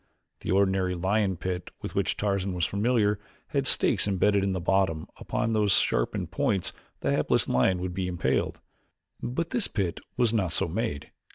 The 0.39 0.49
ordinary 0.49 0.95
lion 0.95 1.37
pit 1.37 1.69
with 1.83 1.93
which 1.93 2.17
Tarzan 2.17 2.55
was 2.55 2.65
familiar 2.65 3.19
had 3.49 3.67
stakes 3.67 4.07
imbedded 4.07 4.43
in 4.43 4.51
the 4.51 4.59
bottom, 4.59 5.07
upon 5.17 5.53
whose 5.53 5.73
sharpened 5.73 6.31
points 6.31 6.73
the 7.01 7.11
hapless 7.11 7.47
lion 7.47 7.79
would 7.81 7.93
be 7.93 8.07
impaled, 8.07 8.59
but 9.21 9.51
this 9.51 9.67
pit 9.67 9.99
was 10.17 10.33
not 10.33 10.53
so 10.53 10.67
made. 10.67 11.11